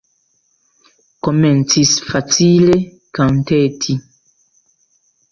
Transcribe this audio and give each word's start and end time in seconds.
Komencis 1.25 1.91
facile 2.13 2.77
kanteti. 3.19 3.97